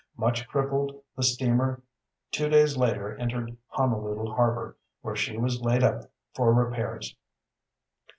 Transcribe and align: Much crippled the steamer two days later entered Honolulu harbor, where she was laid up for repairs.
Much 0.17 0.47
crippled 0.47 0.99
the 1.15 1.21
steamer 1.21 1.83
two 2.31 2.49
days 2.49 2.75
later 2.75 3.15
entered 3.17 3.55
Honolulu 3.67 4.33
harbor, 4.33 4.75
where 5.03 5.15
she 5.15 5.37
was 5.37 5.61
laid 5.61 5.83
up 5.83 6.09
for 6.33 6.51
repairs. 6.51 7.15